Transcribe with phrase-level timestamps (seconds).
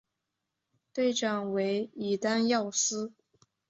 [0.93, 3.13] 队长为伊丹耀司。